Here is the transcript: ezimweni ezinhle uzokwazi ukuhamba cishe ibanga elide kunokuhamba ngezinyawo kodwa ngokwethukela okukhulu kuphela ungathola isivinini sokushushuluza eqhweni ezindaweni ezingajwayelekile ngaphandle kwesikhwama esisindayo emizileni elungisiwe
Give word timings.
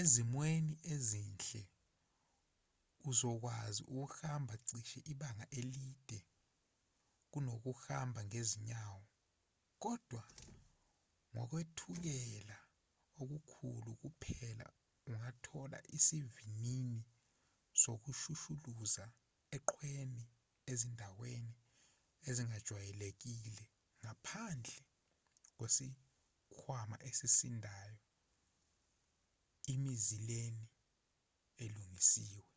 ezimweni 0.00 0.72
ezinhle 0.94 1.62
uzokwazi 3.08 3.82
ukuhamba 3.96 4.54
cishe 4.66 4.98
ibanga 5.12 5.44
elide 5.58 6.20
kunokuhamba 7.30 8.20
ngezinyawo 8.28 9.04
kodwa 9.82 10.22
ngokwethukela 11.32 12.56
okukhulu 13.20 13.90
kuphela 14.02 14.66
ungathola 15.10 15.78
isivinini 15.96 17.02
sokushushuluza 17.82 19.04
eqhweni 19.56 20.24
ezindaweni 20.72 21.54
ezingajwayelekile 22.28 23.64
ngaphandle 24.00 24.80
kwesikhwama 25.58 26.96
esisindayo 27.08 27.98
emizileni 29.74 30.66
elungisiwe 31.64 32.48